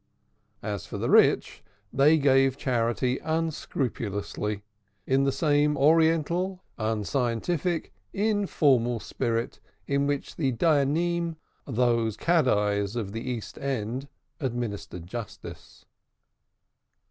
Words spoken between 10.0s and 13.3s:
which the Dayanim, those cadis of the